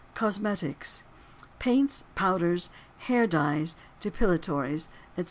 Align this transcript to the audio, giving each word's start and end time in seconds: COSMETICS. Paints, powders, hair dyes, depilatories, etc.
COSMETICS. 0.15 1.03
Paints, 1.59 2.05
powders, 2.15 2.71
hair 3.05 3.27
dyes, 3.27 3.75
depilatories, 3.99 4.87
etc. 5.15 5.19